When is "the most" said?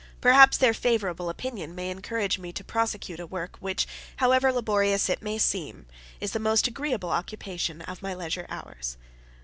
6.31-6.65